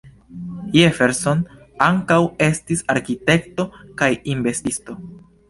[0.77, 1.43] Jefferson
[1.87, 2.17] ankaŭ
[2.47, 3.67] estis arkitekto
[4.03, 4.99] kaj inventisto.